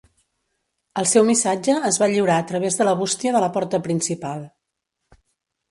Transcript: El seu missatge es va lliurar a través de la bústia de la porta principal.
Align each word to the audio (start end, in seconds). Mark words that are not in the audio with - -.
El 1.01 1.07
seu 1.11 1.27
missatge 1.27 1.75
es 1.91 1.99
va 2.05 2.09
lliurar 2.15 2.39
a 2.41 2.47
través 2.53 2.81
de 2.81 2.89
la 2.89 2.97
bústia 3.03 3.35
de 3.37 3.45
la 3.47 3.53
porta 3.59 3.83
principal. 3.91 4.45